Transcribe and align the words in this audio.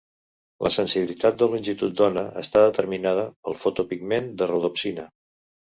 La 0.67 0.71
sensibilitat 0.77 1.37
de 1.41 1.49
longitud 1.51 1.95
d'ona 1.99 2.25
està 2.43 2.65
determinada 2.65 3.29
pel 3.45 3.61
fotopigment 3.67 4.35
de 4.43 4.51
rodopsina. 4.57 5.11